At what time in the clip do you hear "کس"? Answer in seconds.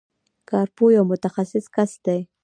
1.75-1.91